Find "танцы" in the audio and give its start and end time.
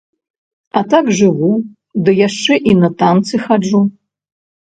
3.05-3.35